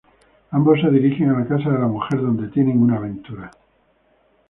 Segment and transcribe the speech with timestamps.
[0.49, 3.51] Ambos se dirigen a la casa de la mujer, donde tienen una aventura.